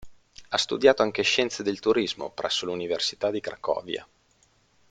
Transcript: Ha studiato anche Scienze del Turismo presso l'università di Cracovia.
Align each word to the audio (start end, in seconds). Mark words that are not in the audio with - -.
Ha 0.49 0.57
studiato 0.57 1.03
anche 1.03 1.21
Scienze 1.21 1.61
del 1.61 1.77
Turismo 1.79 2.31
presso 2.31 2.65
l'università 2.65 3.29
di 3.29 3.39
Cracovia. 3.39 4.03